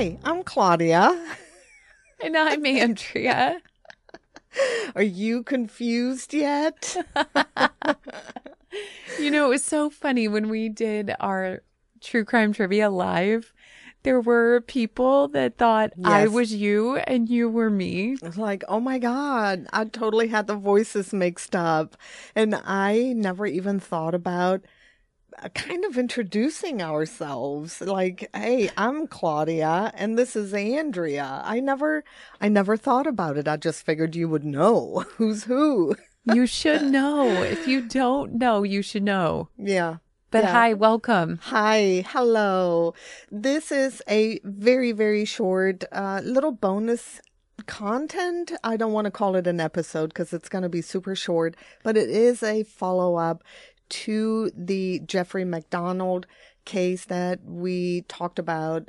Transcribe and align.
Hi, 0.00 0.16
I'm 0.24 0.42
Claudia. 0.44 1.36
And 2.24 2.34
I'm 2.34 2.64
Andrea. 2.64 3.60
Are 4.96 5.02
you 5.02 5.42
confused 5.42 6.32
yet? 6.32 6.96
you 9.20 9.30
know, 9.30 9.44
it 9.44 9.50
was 9.50 9.62
so 9.62 9.90
funny 9.90 10.26
when 10.26 10.48
we 10.48 10.70
did 10.70 11.14
our 11.20 11.62
true 12.00 12.24
crime 12.24 12.54
trivia 12.54 12.88
live. 12.88 13.52
There 14.02 14.22
were 14.22 14.62
people 14.62 15.28
that 15.28 15.58
thought 15.58 15.92
I 16.02 16.28
was 16.28 16.54
you 16.54 16.96
and 16.96 17.28
you 17.28 17.50
were 17.50 17.68
me. 17.68 18.16
I 18.22 18.26
was 18.26 18.38
like, 18.38 18.64
oh 18.68 18.80
my 18.80 18.98
God, 18.98 19.66
I 19.70 19.84
totally 19.84 20.28
had 20.28 20.46
the 20.46 20.56
voices 20.56 21.12
mixed 21.12 21.54
up. 21.54 21.98
And 22.34 22.54
I 22.64 23.12
never 23.14 23.44
even 23.44 23.78
thought 23.78 24.14
about 24.14 24.62
kind 25.54 25.84
of 25.84 25.96
introducing 25.98 26.82
ourselves. 26.82 27.80
Like, 27.80 28.28
hey, 28.34 28.70
I'm 28.76 29.06
Claudia 29.06 29.92
and 29.94 30.18
this 30.18 30.36
is 30.36 30.52
Andrea. 30.54 31.42
I 31.44 31.60
never, 31.60 32.04
I 32.40 32.48
never 32.48 32.76
thought 32.76 33.06
about 33.06 33.36
it. 33.36 33.48
I 33.48 33.56
just 33.56 33.84
figured 33.84 34.14
you 34.16 34.28
would 34.28 34.44
know 34.44 35.04
who's 35.16 35.44
who. 35.44 35.96
You 36.24 36.46
should 36.46 36.82
know. 36.98 37.26
If 37.42 37.66
you 37.66 37.82
don't 37.82 38.34
know, 38.34 38.62
you 38.62 38.82
should 38.82 39.02
know. 39.02 39.48
Yeah. 39.56 39.96
But 40.30 40.44
Yeah. 40.44 40.52
hi, 40.52 40.74
welcome. 40.74 41.40
Hi, 41.42 42.04
hello. 42.08 42.94
This 43.30 43.72
is 43.72 44.00
a 44.08 44.38
very, 44.44 44.92
very 44.92 45.24
short 45.24 45.82
uh, 45.90 46.20
little 46.24 46.52
bonus 46.52 47.20
content. 47.66 48.52
I 48.62 48.76
don't 48.76 48.92
want 48.92 49.06
to 49.06 49.10
call 49.10 49.34
it 49.36 49.46
an 49.46 49.60
episode 49.60 50.08
because 50.10 50.32
it's 50.32 50.48
going 50.48 50.62
to 50.62 50.68
be 50.68 50.82
super 50.82 51.14
short, 51.16 51.56
but 51.82 51.96
it 51.96 52.08
is 52.08 52.42
a 52.42 52.62
follow 52.62 53.16
up 53.16 53.42
to 53.90 54.50
the 54.56 55.00
Jeffrey 55.06 55.44
MacDonald 55.44 56.26
case 56.64 57.04
that 57.06 57.40
we 57.44 58.02
talked 58.02 58.38
about 58.38 58.88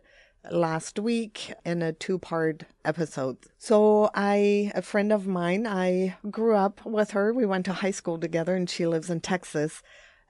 last 0.50 0.98
week 1.00 1.54
in 1.66 1.82
a 1.82 1.94
two 1.94 2.18
part 2.18 2.64
episode. 2.84 3.38
So 3.58 4.10
I, 4.16 4.72
a 4.74 4.82
friend 4.82 5.12
of 5.12 5.28
mine, 5.28 5.68
I 5.68 6.18
grew 6.30 6.56
up 6.56 6.86
with 6.86 7.12
her. 7.12 7.34
We 7.34 7.46
went 7.46 7.66
to 7.66 7.74
high 7.74 7.92
school 7.92 8.18
together 8.18 8.56
and 8.56 8.70
she 8.70 8.88
lives 8.88 9.10
in 9.10 9.22
Texas 9.22 9.84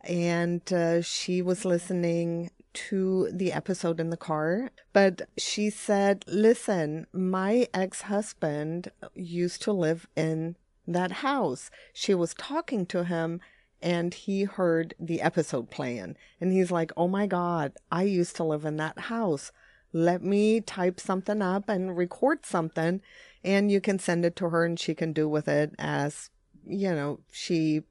and 0.03 0.61
uh, 0.73 1.02
she 1.02 1.42
was 1.42 1.66
listening 1.66 2.49
to 2.73 3.30
the 3.31 3.52
episode 3.52 3.99
in 3.99 4.09
the 4.09 4.17
car. 4.17 4.72
But 4.94 5.30
she 5.38 5.69
said, 5.69 6.23
Listen, 6.27 7.08
my 7.14 7.67
ex 7.73 8.02
husband 8.03 8.92
used 9.14 9.61
to 9.64 9.72
live 9.72 10.08
in 10.16 10.55
that 10.88 11.11
house. 11.11 11.69
She 11.94 12.14
was 12.14 12.33
talking 12.33 12.86
to 12.88 13.03
him 13.03 13.39
and 13.81 14.13
he 14.13 14.43
heard 14.43 14.93
the 14.99 15.21
episode 15.21 15.69
playing. 15.69 16.15
And 16.39 16.51
he's 16.51 16.71
like, 16.71 16.91
Oh 16.95 17.07
my 17.07 17.27
God, 17.27 17.73
I 17.91 18.03
used 18.03 18.35
to 18.37 18.43
live 18.43 18.65
in 18.65 18.77
that 18.77 18.99
house. 18.99 19.51
Let 19.93 20.23
me 20.23 20.61
type 20.61 20.99
something 20.99 21.41
up 21.41 21.67
and 21.67 21.97
record 21.97 22.45
something, 22.45 23.02
and 23.43 23.71
you 23.71 23.81
can 23.81 23.99
send 23.99 24.23
it 24.23 24.35
to 24.37 24.49
her 24.49 24.63
and 24.63 24.79
she 24.79 24.95
can 24.95 25.11
do 25.11 25.27
with 25.27 25.47
it 25.47 25.73
as, 25.77 26.29
you 26.65 26.93
know, 26.93 27.19
she 27.31 27.81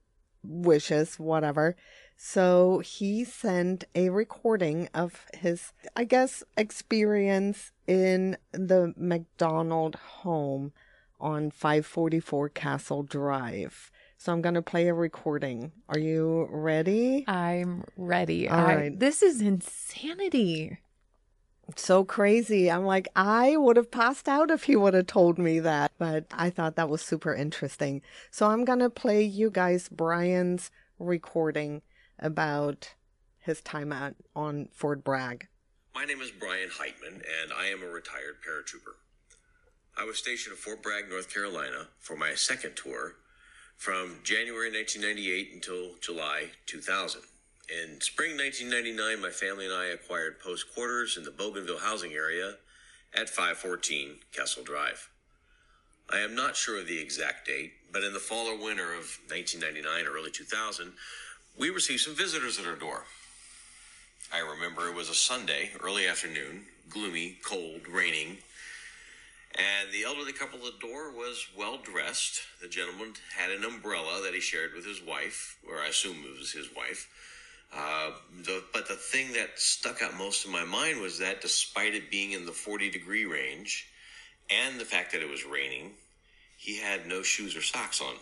wishes, 0.43 1.19
whatever. 1.19 1.77
So 2.17 2.81
he 2.81 3.25
sent 3.25 3.85
a 3.95 4.11
recording 4.11 4.89
of 4.93 5.27
his, 5.35 5.73
I 5.97 6.05
guess, 6.05 6.43
experience 6.57 7.73
in 7.87 8.37
the 8.53 8.93
MacDonald 8.97 9.95
home 9.95 10.73
on 11.19 11.51
544 11.51 12.51
Castle 12.51 13.03
Drive. 13.03 13.91
So 14.21 14.35
I'm 14.35 14.43
going 14.43 14.55
to 14.55 14.61
play 14.61 14.87
a 14.87 14.93
recording. 14.93 15.73
Are 15.89 15.99
you 15.99 16.47
ready? 16.51 17.25
I'm 17.27 17.85
ready. 17.97 18.51
All 18.51 18.59
I- 18.59 18.75
right. 18.77 19.01
This 19.01 19.23
is 19.23 19.41
insanity. 19.41 20.77
so 21.75 22.05
crazy. 22.05 22.71
I'm 22.71 22.85
like, 22.85 23.09
I 23.17 23.57
would 23.57 23.79
have 23.79 23.91
passed 23.91 24.29
out 24.29 24.51
if 24.51 24.65
he 24.65 24.77
would 24.77 24.93
have 24.93 25.07
told 25.07 25.39
me 25.39 25.59
that. 25.61 25.93
But 25.97 26.27
I 26.33 26.51
thought 26.51 26.77
that 26.77 26.91
was 26.91 27.01
super 27.01 27.35
interesting. 27.35 28.03
So 28.31 28.49
I'm 28.49 28.67
going 28.67 28.81
to 28.81 28.91
play 28.91 29.23
you 29.23 29.49
guys 29.51 29.89
Brian's 29.89 30.71
recording 30.99 31.81
about 32.19 32.93
his 33.39 33.63
time 33.63 33.91
at 33.91 34.17
on 34.37 34.69
Fort 34.71 35.03
Bragg. 35.03 35.47
My 35.95 36.05
name 36.05 36.21
is 36.21 36.31
Brian 36.31 36.69
Heitman, 36.69 37.23
and 37.43 37.55
I 37.57 37.69
am 37.69 37.83
a 37.83 37.87
retired 37.87 38.37
paratrooper. 38.47 38.97
I 39.97 40.05
was 40.05 40.19
stationed 40.19 40.53
at 40.53 40.59
Fort 40.59 40.83
Bragg, 40.83 41.09
North 41.09 41.33
Carolina 41.33 41.89
for 41.99 42.17
my 42.17 42.35
second 42.35 42.77
tour 42.77 43.15
from 43.81 44.19
January 44.23 44.71
1998 44.71 45.55
until 45.55 45.93
July 46.03 46.51
2000. 46.67 47.23
In 47.71 47.99
spring 48.03 48.37
1999, 48.37 49.23
my 49.23 49.31
family 49.31 49.65
and 49.65 49.73
I 49.73 49.87
acquired 49.87 50.39
post 50.39 50.67
quarters 50.75 51.17
in 51.17 51.25
the 51.25 51.31
Bougainville 51.31 51.79
housing 51.79 52.13
area 52.13 52.57
at 53.15 53.31
514 53.31 54.17
Castle 54.37 54.65
Drive. 54.65 55.09
I 56.13 56.19
am 56.19 56.35
not 56.35 56.57
sure 56.57 56.79
of 56.79 56.89
the 56.89 57.01
exact 57.01 57.47
date, 57.47 57.73
but 57.91 58.05
in 58.05 58.13
the 58.13 58.19
fall 58.19 58.49
or 58.49 58.63
winter 58.63 58.93
of 58.93 59.19
1999 59.29 60.07
or 60.07 60.15
early 60.15 60.31
2000, 60.31 60.93
we 61.59 61.71
received 61.71 62.03
some 62.03 62.15
visitors 62.15 62.59
at 62.59 62.67
our 62.67 62.77
door. 62.77 63.05
I 64.31 64.41
remember 64.41 64.89
it 64.89 64.95
was 64.95 65.09
a 65.09 65.15
Sunday, 65.15 65.71
early 65.83 66.07
afternoon, 66.07 66.67
gloomy, 66.91 67.39
cold, 67.43 67.89
raining, 67.89 68.37
and 69.55 69.93
the 69.93 70.05
elderly 70.05 70.33
couple 70.33 70.59
at 70.59 70.65
the 70.65 70.87
door 70.87 71.11
was 71.11 71.47
well 71.57 71.79
dressed. 71.79 72.41
The 72.63 72.69
gentleman 72.69 73.15
had 73.37 73.51
an 73.51 73.65
umbrella 73.65 74.23
that 74.25 74.35
he 74.35 74.41
shared 74.41 74.75
with 74.75 74.87
his 74.87 75.03
wife, 75.03 75.59
or 75.69 75.79
I 75.79 75.89
assume 75.89 76.19
it 76.25 76.39
was 76.39 76.53
his 76.53 76.69
wife. 76.75 77.09
Uh, 77.77 78.11
the, 78.45 78.65
but 78.73 78.89
the 78.89 78.95
thing 78.95 79.33
that 79.33 79.59
stuck 79.59 80.03
out 80.03 80.17
most 80.17 80.45
in 80.45 80.53
my 80.53 80.65
mind 80.65 81.01
was 81.01 81.19
that 81.19 81.41
despite 81.41 81.95
it 81.95 82.11
being 82.11 82.33
in 82.33 82.47
the 82.47 82.53
40 82.53 82.91
degree 82.91 83.25
range 83.25 83.89
and 84.51 84.79
the 84.79 84.85
fact 84.85 85.13
that 85.13 85.23
it 85.23 85.29
was 85.29 85.45
raining, 85.45 85.93
he 86.57 86.79
had 86.79 87.07
no 87.07 87.23
shoes 87.23 87.57
or 87.57 87.63
socks 87.63 88.01
on. 88.01 88.15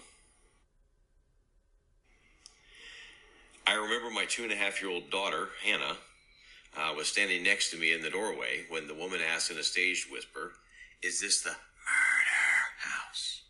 I 3.66 3.74
remember 3.74 4.10
my 4.10 4.24
two 4.24 4.44
and 4.44 4.52
a 4.52 4.56
half 4.56 4.80
year 4.80 4.90
old 4.90 5.10
daughter, 5.10 5.48
Hannah, 5.62 5.96
uh, 6.76 6.94
was 6.96 7.08
standing 7.08 7.42
next 7.42 7.70
to 7.70 7.76
me 7.76 7.92
in 7.92 8.00
the 8.00 8.10
doorway 8.10 8.64
when 8.68 8.86
the 8.86 8.94
woman 8.94 9.20
asked 9.20 9.50
in 9.50 9.58
a 9.58 9.62
staged 9.62 10.10
whisper, 10.10 10.52
Is 11.02 11.20
this 11.20 11.42
the 11.42 11.50
murder 11.50 11.56
house? 12.78 13.42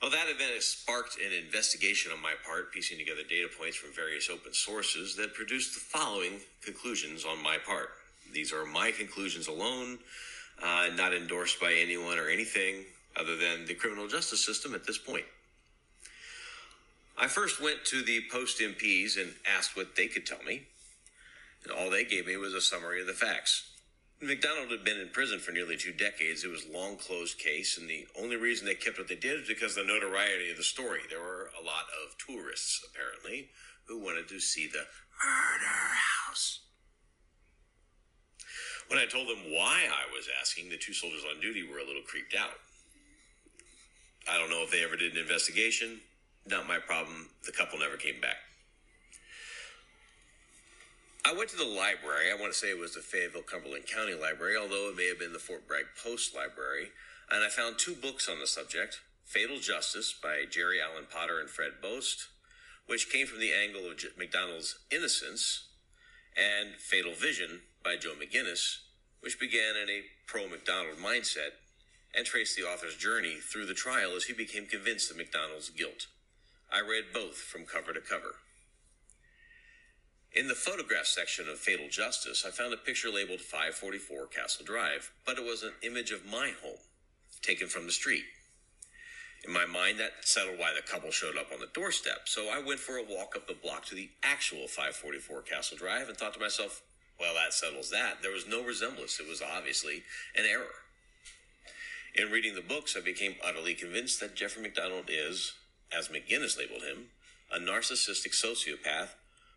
Well, 0.00 0.10
that 0.10 0.28
event 0.28 0.54
has 0.54 0.64
sparked 0.64 1.18
an 1.18 1.32
investigation 1.32 2.10
on 2.10 2.20
my 2.20 2.34
part, 2.44 2.72
piecing 2.72 2.98
together 2.98 3.22
data 3.28 3.48
points 3.56 3.76
from 3.76 3.92
various 3.92 4.28
open 4.28 4.52
sources 4.52 5.14
that 5.16 5.34
produced 5.34 5.74
the 5.74 5.80
following 5.80 6.40
conclusions 6.64 7.24
on 7.24 7.40
my 7.42 7.58
part. 7.64 7.90
These 8.32 8.52
are 8.52 8.64
my 8.64 8.90
conclusions 8.90 9.46
alone, 9.46 9.98
uh, 10.60 10.88
not 10.96 11.14
endorsed 11.14 11.60
by 11.60 11.72
anyone 11.74 12.18
or 12.18 12.28
anything 12.28 12.84
other 13.16 13.36
than 13.36 13.66
the 13.66 13.74
criminal 13.74 14.08
justice 14.08 14.44
system 14.44 14.74
at 14.74 14.84
this 14.84 14.98
point. 14.98 15.26
I 17.16 17.28
first 17.28 17.62
went 17.62 17.84
to 17.86 18.02
the 18.02 18.22
post 18.32 18.58
MPs 18.58 19.20
and 19.20 19.34
asked 19.46 19.76
what 19.76 19.94
they 19.96 20.08
could 20.08 20.26
tell 20.26 20.42
me. 20.42 20.62
And 21.62 21.72
all 21.72 21.90
they 21.90 22.04
gave 22.04 22.26
me 22.26 22.36
was 22.36 22.54
a 22.54 22.60
summary 22.60 23.00
of 23.00 23.06
the 23.06 23.12
facts. 23.12 23.71
MacDonald 24.22 24.70
had 24.70 24.84
been 24.84 25.00
in 25.00 25.08
prison 25.08 25.40
for 25.40 25.50
nearly 25.50 25.76
two 25.76 25.92
decades. 25.92 26.44
It 26.44 26.50
was 26.50 26.64
a 26.64 26.72
long 26.72 26.96
closed 26.96 27.38
case, 27.38 27.76
and 27.76 27.90
the 27.90 28.06
only 28.20 28.36
reason 28.36 28.66
they 28.66 28.76
kept 28.76 28.96
what 28.96 29.08
they 29.08 29.16
did 29.16 29.40
is 29.40 29.48
because 29.48 29.76
of 29.76 29.84
the 29.84 29.92
notoriety 29.92 30.48
of 30.48 30.56
the 30.56 30.62
story. 30.62 31.00
There 31.10 31.20
were 31.20 31.50
a 31.60 31.64
lot 31.64 31.86
of 31.90 32.16
tourists, 32.24 32.86
apparently, 32.88 33.50
who 33.88 33.98
wanted 33.98 34.28
to 34.28 34.38
see 34.38 34.68
the 34.68 34.78
murder 34.78 35.94
house. 36.28 36.60
When 38.86 39.00
I 39.00 39.06
told 39.06 39.26
them 39.26 39.50
why 39.50 39.88
I 39.90 40.14
was 40.14 40.28
asking, 40.40 40.68
the 40.68 40.76
two 40.76 40.94
soldiers 40.94 41.24
on 41.28 41.40
duty 41.40 41.66
were 41.66 41.78
a 41.78 41.86
little 41.86 42.02
creeped 42.06 42.36
out. 42.38 42.60
I 44.30 44.38
don't 44.38 44.50
know 44.50 44.62
if 44.62 44.70
they 44.70 44.84
ever 44.84 44.96
did 44.96 45.12
an 45.12 45.18
investigation. 45.18 46.00
Not 46.46 46.68
my 46.68 46.78
problem. 46.78 47.30
The 47.44 47.52
couple 47.52 47.80
never 47.80 47.96
came 47.96 48.20
back. 48.20 48.36
I 51.24 51.32
went 51.32 51.50
to 51.50 51.56
the 51.56 51.64
library. 51.64 52.32
I 52.32 52.40
want 52.40 52.52
to 52.52 52.58
say 52.58 52.70
it 52.70 52.78
was 52.80 52.94
the 52.94 53.00
Fayetteville 53.00 53.42
Cumberland 53.42 53.86
County 53.86 54.14
Library, 54.14 54.56
although 54.56 54.90
it 54.90 54.96
may 54.96 55.06
have 55.06 55.20
been 55.20 55.32
the 55.32 55.38
Fort 55.38 55.68
Bragg 55.68 55.84
Post 56.02 56.34
Library. 56.34 56.90
And 57.30 57.44
I 57.44 57.48
found 57.48 57.78
two 57.78 57.94
books 57.94 58.28
on 58.28 58.40
the 58.40 58.46
subject 58.46 59.00
Fatal 59.24 59.58
Justice 59.60 60.12
by 60.12 60.44
Jerry 60.50 60.80
Allen 60.82 61.06
Potter 61.08 61.38
and 61.38 61.48
Fred 61.48 61.80
Bost, 61.80 62.26
which 62.88 63.08
came 63.08 63.28
from 63.28 63.38
the 63.38 63.52
angle 63.52 63.88
of 63.88 63.98
J- 63.98 64.08
MacDonald's 64.18 64.80
innocence, 64.90 65.68
and 66.36 66.74
Fatal 66.74 67.12
Vision 67.14 67.62
by 67.84 67.94
Joe 67.96 68.14
McGinniss, 68.18 68.78
which 69.20 69.38
began 69.38 69.76
in 69.80 69.88
a 69.88 70.02
pro 70.26 70.48
MacDonald 70.48 70.98
mindset 70.98 71.54
and 72.14 72.26
traced 72.26 72.56
the 72.56 72.64
author's 72.64 72.96
journey 72.96 73.36
through 73.36 73.66
the 73.66 73.74
trial 73.74 74.16
as 74.16 74.24
he 74.24 74.32
became 74.32 74.66
convinced 74.66 75.10
of 75.10 75.16
MacDonald's 75.16 75.70
guilt. 75.70 76.08
I 76.70 76.80
read 76.80 77.14
both 77.14 77.36
from 77.36 77.64
cover 77.64 77.92
to 77.92 78.00
cover. 78.00 78.41
In 80.34 80.48
the 80.48 80.54
photograph 80.54 81.04
section 81.04 81.46
of 81.46 81.58
Fatal 81.58 81.88
Justice, 81.90 82.46
I 82.46 82.50
found 82.50 82.72
a 82.72 82.78
picture 82.78 83.10
labeled 83.10 83.42
544 83.42 84.28
Castle 84.28 84.64
Drive, 84.64 85.12
but 85.26 85.36
it 85.36 85.44
was 85.44 85.62
an 85.62 85.74
image 85.82 86.10
of 86.10 86.24
my 86.24 86.52
home, 86.62 86.78
taken 87.42 87.68
from 87.68 87.84
the 87.84 87.92
street. 87.92 88.24
In 89.44 89.52
my 89.52 89.66
mind, 89.66 90.00
that 90.00 90.12
settled 90.22 90.58
why 90.58 90.72
the 90.74 90.80
couple 90.80 91.10
showed 91.10 91.36
up 91.36 91.52
on 91.52 91.60
the 91.60 91.68
doorstep, 91.74 92.20
so 92.24 92.48
I 92.48 92.62
went 92.62 92.80
for 92.80 92.96
a 92.96 93.04
walk 93.04 93.36
up 93.36 93.46
the 93.46 93.52
block 93.52 93.84
to 93.86 93.94
the 93.94 94.08
actual 94.22 94.68
544 94.68 95.42
Castle 95.42 95.76
Drive 95.76 96.08
and 96.08 96.16
thought 96.16 96.32
to 96.32 96.40
myself, 96.40 96.80
Well, 97.20 97.34
that 97.34 97.52
settles 97.52 97.90
that. 97.90 98.22
There 98.22 98.32
was 98.32 98.48
no 98.48 98.64
resemblance. 98.64 99.20
It 99.20 99.28
was 99.28 99.42
obviously 99.42 100.02
an 100.34 100.46
error. 100.50 100.80
In 102.14 102.30
reading 102.30 102.54
the 102.54 102.62
books, 102.62 102.96
I 102.96 103.02
became 103.02 103.34
utterly 103.44 103.74
convinced 103.74 104.18
that 104.20 104.34
Jeffrey 104.34 104.62
MacDonald 104.62 105.10
is, 105.10 105.52
as 105.94 106.08
McGinniss 106.08 106.56
labeled 106.56 106.84
him, 106.84 107.08
a 107.52 107.58
narcissistic 107.58 108.32
sociopath 108.32 109.10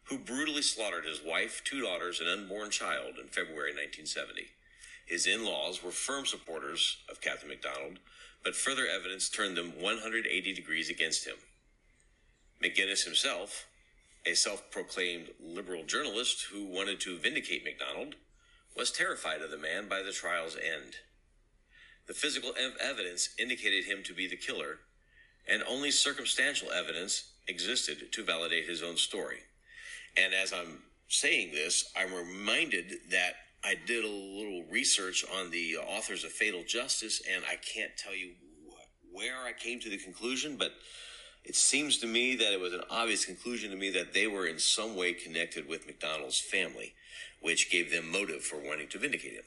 who 0.05 0.17
brutally 0.17 0.61
slaughtered 0.61 1.05
his 1.05 1.21
wife, 1.23 1.61
two 1.63 1.81
daughters, 1.81 2.19
and 2.19 2.29
unborn 2.29 2.69
child 2.69 3.15
in 3.19 3.27
February 3.27 3.71
1970. 3.71 4.47
His 5.05 5.27
in 5.27 5.45
laws 5.45 5.83
were 5.83 5.91
firm 5.91 6.25
supporters 6.25 6.97
of 7.09 7.21
Captain 7.21 7.49
MacDonald, 7.49 7.99
but 8.43 8.55
further 8.55 8.85
evidence 8.87 9.29
turned 9.29 9.57
them 9.57 9.73
180 9.79 10.53
degrees 10.53 10.89
against 10.89 11.25
him. 11.25 11.35
McGinniss 12.63 13.03
himself, 13.03 13.65
a 14.25 14.35
self 14.35 14.69
proclaimed 14.71 15.29
liberal 15.39 15.83
journalist 15.83 16.47
who 16.51 16.65
wanted 16.65 16.99
to 17.01 17.17
vindicate 17.17 17.63
MacDonald, 17.63 18.15
was 18.75 18.91
terrified 18.91 19.41
of 19.41 19.51
the 19.51 19.57
man 19.57 19.87
by 19.87 20.01
the 20.01 20.11
trial's 20.11 20.55
end. 20.55 20.95
The 22.07 22.13
physical 22.13 22.53
ev- 22.59 22.77
evidence 22.79 23.29
indicated 23.39 23.85
him 23.85 24.03
to 24.03 24.13
be 24.13 24.27
the 24.27 24.35
killer, 24.35 24.79
and 25.47 25.63
only 25.63 25.91
circumstantial 25.91 26.71
evidence 26.71 27.31
existed 27.47 28.11
to 28.11 28.23
validate 28.23 28.67
his 28.67 28.83
own 28.83 28.97
story. 28.97 29.39
And 30.17 30.33
as 30.33 30.53
I'm 30.53 30.79
saying 31.07 31.51
this, 31.51 31.91
I'm 31.95 32.13
reminded 32.13 32.94
that 33.12 33.33
I 33.63 33.75
did 33.85 34.03
a 34.03 34.07
little 34.07 34.63
research 34.69 35.25
on 35.38 35.51
the 35.51 35.77
authors 35.77 36.23
of 36.23 36.31
Fatal 36.31 36.63
Justice, 36.65 37.21
and 37.33 37.44
I 37.50 37.56
can't 37.56 37.91
tell 37.97 38.15
you 38.15 38.31
wh- 38.69 39.15
where 39.15 39.44
I 39.44 39.53
came 39.53 39.79
to 39.81 39.89
the 39.89 39.97
conclusion, 39.97 40.56
but 40.57 40.71
it 41.44 41.56
seems 41.56 41.97
to 42.00 42.07
me 42.07 42.35
that 42.35 42.53
it 42.53 42.59
was 42.59 42.73
an 42.73 42.83
obvious 42.89 43.25
conclusion 43.25 43.71
to 43.71 43.75
me 43.77 43.89
that 43.91 44.13
they 44.13 44.27
were 44.27 44.47
in 44.47 44.59
some 44.59 44.95
way 44.95 45.13
connected 45.13 45.67
with 45.67 45.85
MacDonald's 45.85 46.39
family, 46.39 46.94
which 47.41 47.71
gave 47.71 47.91
them 47.91 48.09
motive 48.09 48.44
for 48.44 48.57
wanting 48.57 48.88
to 48.89 49.00
vindicate 49.00 49.33
him. 49.33 49.44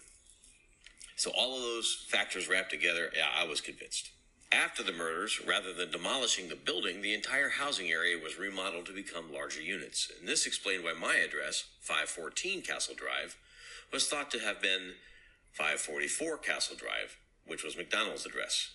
So 1.17 1.33
all 1.37 1.57
of 1.57 1.63
those 1.63 2.07
factors 2.09 2.49
wrapped 2.49 2.71
together, 2.71 3.11
yeah, 3.17 3.27
I 3.37 3.45
was 3.45 3.61
convinced. 3.61 4.11
After 4.51 4.83
the 4.83 4.93
murders, 4.93 5.41
rather 5.47 5.75
than 5.75 5.91
demolishing 5.91 6.49
the 6.49 6.57
building, 6.57 7.03
the 7.03 7.13
entire 7.13 7.51
housing 7.51 7.91
area 7.91 8.17
was 8.23 8.39
remodeled 8.39 8.87
to 8.87 8.95
become 8.95 9.33
larger 9.33 9.61
units. 9.61 10.11
And 10.19 10.27
this 10.27 10.47
explained 10.47 10.85
why 10.85 10.95
my 10.95 11.17
address, 11.17 11.65
514 11.81 12.63
Castle 12.63 12.95
Drive, 12.95 13.37
was 13.93 14.09
thought 14.09 14.31
to 14.31 14.39
have 14.39 14.63
been 14.63 14.95
544 15.53 16.39
Castle 16.39 16.77
Drive, 16.77 17.19
which 17.47 17.63
was 17.63 17.77
MacDonald's 17.77 18.25
address. 18.25 18.71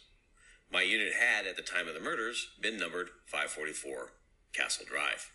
My 0.72 0.84
unit 0.84 1.14
had, 1.14 1.48
at 1.48 1.56
the 1.56 1.64
time 1.64 1.88
of 1.88 1.96
the 1.96 2.00
murders, 2.00 2.50
been 2.62 2.78
numbered 2.78 3.10
544 3.26 4.12
Castle 4.54 4.86
Drive. 4.88 5.32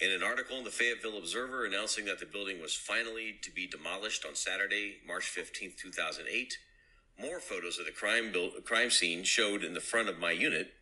In 0.00 0.12
an 0.12 0.22
article 0.22 0.58
in 0.58 0.64
the 0.64 0.70
Fayetteville 0.70 1.18
Observer 1.18 1.64
announcing 1.64 2.04
that 2.04 2.20
the 2.20 2.26
building 2.26 2.62
was 2.62 2.74
finally 2.74 3.36
to 3.42 3.50
be 3.50 3.66
demolished 3.66 4.24
on 4.24 4.36
Saturday, 4.36 4.98
March 5.04 5.24
15, 5.24 5.72
2008, 5.76 6.56
more 7.20 7.40
photos 7.40 7.78
of 7.78 7.86
the 7.86 7.92
crime, 7.92 8.32
build, 8.32 8.52
crime 8.64 8.90
scene 8.90 9.24
showed 9.24 9.64
in 9.64 9.74
the 9.74 9.80
front 9.80 10.08
of 10.08 10.18
my 10.18 10.30
unit, 10.30 10.72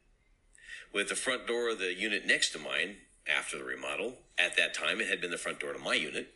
with 0.92 1.08
the 1.08 1.16
front 1.16 1.46
door 1.46 1.70
of 1.70 1.78
the 1.78 1.94
unit 1.94 2.26
next 2.26 2.50
to 2.50 2.58
mine 2.58 2.96
after 3.26 3.58
the 3.58 3.64
remodel. 3.64 4.14
At 4.38 4.56
that 4.56 4.74
time, 4.74 5.00
it 5.00 5.08
had 5.08 5.20
been 5.20 5.30
the 5.30 5.38
front 5.38 5.60
door 5.60 5.72
to 5.72 5.78
my 5.78 5.94
unit. 5.94 6.32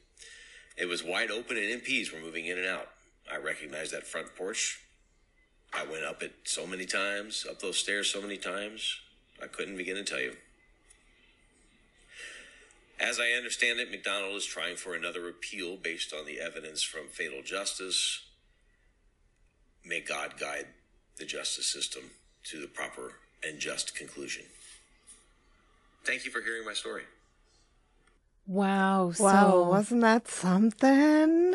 It 0.77 0.87
was 0.87 1.05
wide 1.05 1.31
open 1.31 1.57
and 1.57 1.83
MPs 1.83 2.13
were 2.13 2.21
moving 2.21 2.47
in 2.47 2.59
and 2.59 2.67
out. 2.67 2.89
I 3.31 3.37
recognized 3.37 3.93
that 3.93 4.07
front 4.07 4.35
porch. 4.35 4.81
I 5.73 5.85
went 5.85 6.05
up 6.05 6.23
it 6.23 6.33
so 6.45 6.67
many 6.67 6.87
times, 6.87 7.47
up 7.49 7.61
those 7.61 7.79
stairs 7.79 8.11
so 8.11 8.21
many 8.21 8.39
times, 8.39 8.97
I 9.43 9.47
couldn't 9.47 9.77
begin 9.77 9.97
to 9.97 10.03
tell 10.03 10.21
you. 10.21 10.37
As 12.99 13.21
I 13.21 13.31
understand 13.31 13.81
it, 13.81 13.91
MacDonald 13.91 14.37
is 14.37 14.45
trying 14.45 14.77
for 14.77 14.95
another 14.95 15.29
appeal 15.29 15.77
based 15.77 16.13
on 16.13 16.27
the 16.27 16.41
evidence 16.41 16.83
from 16.83 17.07
fatal 17.09 17.43
justice. 17.43 18.23
May 19.85 20.01
God 20.01 20.39
guide 20.39 20.67
the 21.17 21.25
justice 21.25 21.67
system 21.67 22.11
to 22.45 22.61
the 22.61 22.67
proper 22.67 23.15
and 23.47 23.59
just 23.59 23.97
conclusion. 23.97 24.45
Thank 26.05 26.25
you 26.25 26.31
for 26.31 26.41
hearing 26.43 26.65
my 26.65 26.73
story. 26.73 27.03
Wow. 28.47 29.07
Wow, 29.07 29.13
So 29.13 29.69
wasn't 29.69 30.01
that 30.03 30.29
something? 30.29 31.55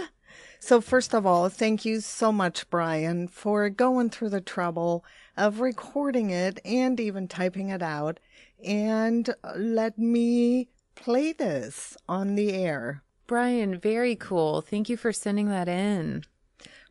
So, 0.59 0.81
first 0.81 1.13
of 1.13 1.25
all, 1.25 1.49
thank 1.49 1.85
you 1.85 1.99
so 1.99 2.31
much, 2.31 2.69
Brian, 2.69 3.27
for 3.27 3.69
going 3.69 4.09
through 4.09 4.29
the 4.29 4.41
trouble 4.41 5.05
of 5.37 5.59
recording 5.59 6.29
it 6.31 6.59
and 6.65 6.99
even 6.99 7.27
typing 7.27 7.69
it 7.69 7.83
out 7.83 8.19
and 8.63 9.29
uh, 9.43 9.53
let 9.55 9.97
me 9.97 10.69
play 10.95 11.33
this 11.33 11.95
on 12.07 12.35
the 12.35 12.53
air. 12.53 13.03
Brian, 13.27 13.77
very 13.77 14.15
cool. 14.15 14.61
Thank 14.61 14.89
you 14.89 14.97
for 14.97 15.11
sending 15.11 15.49
that 15.49 15.67
in. 15.67 16.23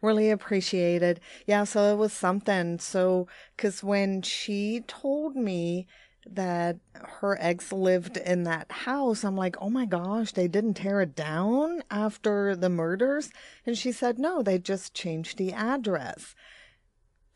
Really 0.04 0.30
appreciated. 0.30 1.20
Yeah, 1.46 1.64
so 1.64 1.90
it 1.92 1.96
was 1.96 2.12
something. 2.12 2.78
So, 2.78 3.26
because 3.56 3.82
when 3.82 4.20
she 4.20 4.82
told 4.86 5.34
me 5.34 5.86
that 6.26 6.76
her 6.94 7.38
ex 7.40 7.72
lived 7.72 8.18
in 8.18 8.42
that 8.42 8.70
house, 8.70 9.24
I'm 9.24 9.36
like, 9.36 9.56
oh 9.62 9.70
my 9.70 9.86
gosh, 9.86 10.32
they 10.32 10.46
didn't 10.46 10.74
tear 10.74 11.00
it 11.00 11.16
down 11.16 11.82
after 11.90 12.54
the 12.54 12.68
murders? 12.68 13.30
And 13.64 13.78
she 13.78 13.92
said, 13.92 14.18
no, 14.18 14.42
they 14.42 14.58
just 14.58 14.92
changed 14.92 15.38
the 15.38 15.54
address 15.54 16.34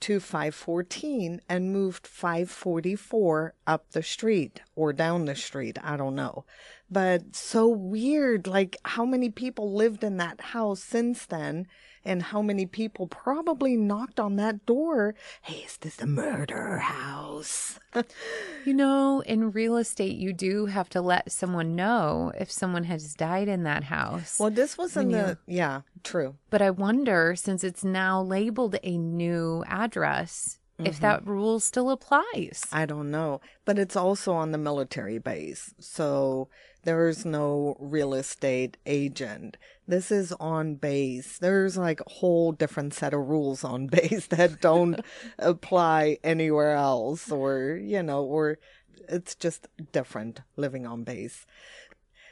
to 0.01 0.21
514 0.21 1.41
and 1.49 1.73
moved 1.73 2.07
544 2.07 3.55
up 3.67 3.91
the 3.93 4.03
street 4.03 4.61
or 4.77 4.93
down 4.93 5.25
the 5.25 5.35
street. 5.35 5.79
I 5.83 5.97
don't 5.97 6.15
know. 6.15 6.45
But 6.91 7.37
so 7.37 7.69
weird. 7.69 8.47
Like, 8.47 8.77
how 8.85 9.05
many 9.05 9.31
people 9.31 9.73
lived 9.73 10.03
in 10.03 10.17
that 10.19 10.41
house 10.41 10.83
since 10.83 11.27
then? 11.27 11.67
And 12.05 12.23
how 12.23 12.41
many 12.41 12.65
people 12.65 13.07
probably 13.07 13.77
knocked 13.77 14.19
on 14.19 14.37
that 14.37 14.65
door? 14.65 15.15
Hey, 15.43 15.65
is 15.67 15.77
this 15.77 16.01
a 16.01 16.07
murder 16.07 16.79
house? 16.79 17.79
You 18.65 18.75
know, 18.75 19.23
in 19.25 19.51
real 19.53 19.77
estate, 19.77 20.17
you 20.17 20.33
do 20.35 20.67
have 20.67 20.89
to 20.91 21.01
let 21.01 21.33
someone 21.33 21.75
know 21.75 22.33
if 22.39 22.51
someone 22.53 22.85
has 22.85 23.15
died 23.15 23.49
in 23.49 23.63
that 23.63 23.85
house. 23.85 24.39
well, 24.39 24.51
this 24.51 24.77
was 24.77 24.95
in 24.97 25.09
the. 25.11 25.39
Yeah, 25.47 25.81
true. 26.05 26.35
But 26.51 26.61
I 26.61 26.71
wonder, 26.71 27.35
since 27.35 27.65
it's 27.65 27.83
now 27.83 28.21
labeled 28.23 28.77
a 28.83 28.99
new 28.99 29.65
address, 29.67 30.59
if 30.79 31.01
that 31.01 31.23
mm-hmm. 31.23 31.31
rule 31.31 31.61
still 31.61 31.91
applies. 31.91 32.65
I 32.73 32.87
don't 32.87 33.11
know. 33.11 33.41
But 33.65 33.79
it's 33.79 33.97
also 33.97 34.33
on 34.33 34.53
the 34.53 34.59
military 34.59 35.19
base. 35.19 35.75
So 35.79 36.49
there's 36.85 37.25
no 37.25 37.77
real 37.81 38.15
estate 38.15 38.77
agent. 38.87 39.57
This 39.87 40.11
is 40.11 40.33
on 40.39 40.77
base. 40.77 41.39
There's 41.39 41.77
like 41.77 42.01
a 42.01 42.11
whole 42.11 42.53
different 42.53 42.95
set 42.95 43.13
of 43.13 43.29
rules 43.29 43.65
on 43.65 43.87
base 43.89 44.27
that 44.29 44.61
don't 44.61 45.01
apply 45.39 46.19
anywhere 46.23 46.73
else 46.73 47.31
or, 47.31 47.79
you 47.83 48.03
know, 48.03 48.23
or 48.23 48.59
it's 49.09 49.35
just 49.35 49.69
different 49.93 50.43
living 50.57 50.87
on 50.87 51.03
base. 51.03 51.45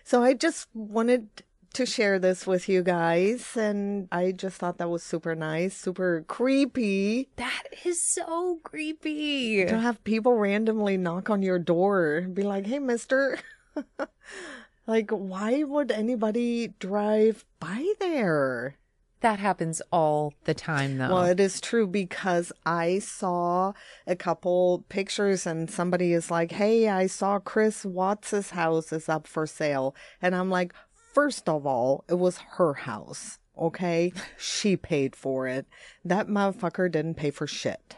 So 0.05 0.23
I 0.23 0.35
just 0.35 0.69
wanted 0.73 1.43
to 1.77 1.85
share 1.85 2.19
this 2.19 2.47
with 2.47 2.71
you 2.71 2.83
guys 2.83 3.55
and 3.55 4.09
I 4.11 4.33
just 4.33 4.57
thought 4.57 4.79
that 4.79 4.89
was 4.89 5.03
super 5.03 5.35
nice, 5.35 5.77
super 5.77 6.25
creepy. 6.27 7.29
That 7.37 7.65
is 7.85 8.01
so 8.01 8.61
creepy. 8.63 9.67
to 9.67 9.79
have 9.79 10.03
people 10.03 10.33
randomly 10.33 10.97
knock 10.97 11.29
on 11.29 11.43
your 11.43 11.59
door 11.59 12.17
and 12.17 12.35
be 12.35 12.45
like, 12.45 12.65
hey, 12.65 12.79
mister. 12.79 13.39
like, 14.87 15.11
why 15.11 15.65
would 15.65 15.91
anybody 15.91 16.69
drive 16.79 17.45
by 17.61 17.93
there? 18.01 18.79
That 19.21 19.39
happens 19.39 19.83
all 19.91 20.35
the 20.45 20.55
time, 20.55 20.99
though. 20.99 21.09
Well, 21.13 21.25
it 21.25 21.41
is 21.41 21.61
true 21.61 21.87
because 21.87 22.53
I 22.65 23.01
saw 23.01 23.73
a 24.07 24.15
couple 24.15 24.85
pictures 24.89 25.47
and 25.47 25.71
somebody 25.71 26.13
is 26.13 26.31
like, 26.31 26.53
hey, 26.53 26.89
I 26.89 27.07
saw 27.07 27.39
Chris 27.39 27.85
Watts's 27.85 28.51
house 28.51 28.93
is 28.93 29.09
up 29.09 29.27
for 29.27 29.47
sale. 29.47 29.95
And 30.21 30.35
I'm 30.35 30.51
like, 30.51 30.75
first 31.17 31.49
of 31.49 31.65
all, 31.65 32.05
it 32.11 32.19
was 32.19 32.37
her 32.59 32.75
house. 32.75 33.39
Okay. 33.59 34.13
she 34.37 34.77
paid 34.77 35.17
for 35.17 35.49
it. 35.49 35.65
That 36.05 36.29
motherfucker 36.29 36.93
didn't 36.93 37.15
pay 37.15 37.31
for 37.31 37.47
shit. 37.47 37.97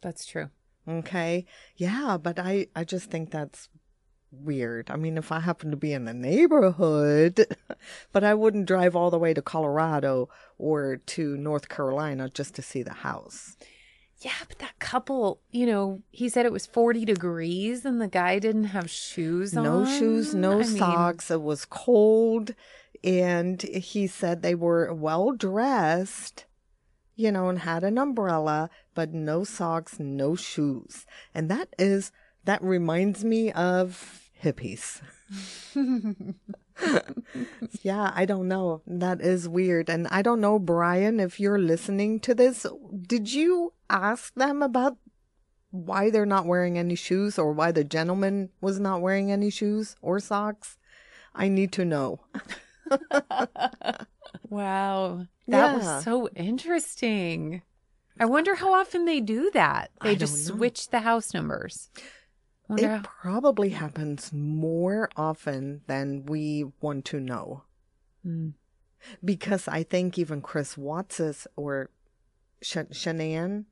That's 0.00 0.24
true. 0.24 0.48
Okay. 0.88 1.44
Yeah, 1.76 2.16
but 2.16 2.38
I 2.38 2.68
I 2.74 2.84
just 2.84 3.10
think 3.10 3.30
that's 3.30 3.68
weird. 4.30 4.90
I 4.90 4.96
mean, 4.96 5.18
if 5.18 5.30
I 5.30 5.40
happen 5.40 5.70
to 5.70 5.76
be 5.76 5.92
in 5.92 6.06
the 6.06 6.14
neighborhood, 6.14 7.44
but 8.12 8.24
I 8.24 8.32
wouldn't 8.32 8.66
drive 8.66 8.96
all 8.96 9.10
the 9.10 9.18
way 9.18 9.34
to 9.34 9.42
Colorado 9.42 10.30
or 10.56 10.96
to 10.96 11.36
North 11.36 11.68
Carolina 11.68 12.30
just 12.30 12.54
to 12.54 12.62
see 12.62 12.82
the 12.82 13.04
house. 13.04 13.58
Yeah, 14.20 14.32
but 14.48 14.58
that 14.60 14.78
couple, 14.78 15.40
you 15.50 15.66
know, 15.66 16.00
he 16.10 16.28
said 16.28 16.46
it 16.46 16.52
was 16.52 16.64
40 16.66 17.04
degrees 17.04 17.84
and 17.84 18.00
the 18.00 18.08
guy 18.08 18.38
didn't 18.38 18.64
have 18.64 18.88
shoes 18.90 19.52
No 19.52 19.80
on. 19.80 19.86
shoes, 19.86 20.34
no 20.34 20.54
I 20.54 20.56
mean, 20.56 20.64
socks. 20.64 21.30
It 21.30 21.42
was 21.42 21.66
cold 21.66 22.54
and 23.04 23.60
he 23.62 24.06
said 24.06 24.40
they 24.42 24.54
were 24.54 24.92
well 24.92 25.32
dressed. 25.32 26.46
You 27.18 27.32
know, 27.32 27.48
and 27.48 27.60
had 27.60 27.82
an 27.82 27.96
umbrella, 27.96 28.68
but 28.94 29.14
no 29.14 29.42
socks, 29.42 29.98
no 29.98 30.36
shoes. 30.36 31.06
And 31.34 31.50
that 31.50 31.68
is, 31.78 32.12
that 32.44 32.62
reminds 32.62 33.24
me 33.24 33.50
of 33.52 34.28
hippies. 34.42 35.00
yeah, 37.82 38.12
I 38.14 38.26
don't 38.26 38.48
know. 38.48 38.82
That 38.86 39.22
is 39.22 39.48
weird. 39.48 39.88
And 39.88 40.06
I 40.08 40.20
don't 40.20 40.42
know, 40.42 40.58
Brian, 40.58 41.18
if 41.20 41.40
you're 41.40 41.58
listening 41.58 42.20
to 42.20 42.34
this, 42.34 42.66
did 43.06 43.32
you 43.32 43.72
ask 43.90 44.34
them 44.34 44.62
about 44.62 44.96
why 45.70 46.10
they're 46.10 46.26
not 46.26 46.46
wearing 46.46 46.78
any 46.78 46.94
shoes 46.94 47.38
or 47.38 47.52
why 47.52 47.72
the 47.72 47.84
gentleman 47.84 48.50
was 48.60 48.78
not 48.80 49.00
wearing 49.02 49.30
any 49.32 49.50
shoes 49.50 49.96
or 50.00 50.18
socks? 50.20 50.78
I 51.34 51.48
need 51.48 51.72
to 51.72 51.84
know. 51.84 52.20
wow. 54.48 55.26
That 55.48 55.72
Yeah. 55.72 55.76
was 55.96 56.04
so 56.04 56.28
interesting. 56.30 57.62
I 58.18 58.24
wonder 58.24 58.54
how 58.54 58.72
often 58.72 59.04
they 59.04 59.20
do 59.20 59.50
that. 59.52 59.90
They 60.02 60.10
I 60.10 60.14
just 60.14 60.46
switch 60.46 60.88
the 60.88 61.00
house 61.00 61.34
numbers. 61.34 61.90
It 62.70 62.84
how- 62.88 63.02
probably 63.02 63.70
happens 63.70 64.32
more 64.32 65.10
often 65.16 65.82
than 65.86 66.24
we 66.26 66.64
want 66.80 67.04
to 67.06 67.20
know. 67.20 67.64
Hmm. 68.22 68.50
Because 69.24 69.68
I 69.68 69.82
think 69.82 70.18
even 70.18 70.40
Chris 70.40 70.76
Watts's 70.76 71.46
or 71.54 71.90
Sh- 72.62 72.88
Shanann 72.90 73.66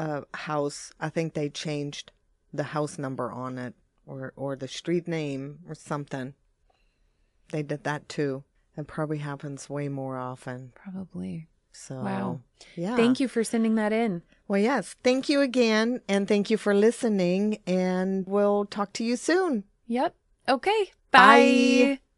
uh, 0.00 0.22
house, 0.32 0.92
I 0.98 1.10
think 1.10 1.34
they 1.34 1.50
changed 1.50 2.10
the 2.54 2.62
house 2.62 2.98
number 2.98 3.30
on 3.30 3.58
it 3.58 3.74
or, 4.06 4.32
or 4.34 4.56
the 4.56 4.66
street 4.68 5.06
name 5.06 5.58
or 5.68 5.74
something. 5.74 6.34
They 7.52 7.62
did 7.62 7.84
that 7.84 8.08
too. 8.08 8.44
It 8.76 8.86
probably 8.86 9.18
happens 9.18 9.68
way 9.68 9.88
more 9.88 10.16
often. 10.16 10.72
Probably. 10.74 11.48
So, 11.72 11.96
Wow. 12.02 12.40
yeah. 12.76 12.96
Thank 12.96 13.20
you 13.20 13.28
for 13.28 13.44
sending 13.44 13.74
that 13.74 13.92
in. 13.92 14.22
Well, 14.48 14.60
yes. 14.60 14.96
Thank 15.04 15.28
you 15.28 15.40
again. 15.42 16.00
And 16.08 16.26
thank 16.26 16.50
you 16.50 16.56
for 16.56 16.74
listening. 16.74 17.58
And 17.66 18.26
we'll 18.26 18.64
talk 18.64 18.92
to 18.94 19.04
you 19.04 19.16
soon. 19.16 19.64
Yep. 19.86 20.14
Okay. 20.48 20.90
Bye. 21.10 21.96
Bye. 21.98 22.09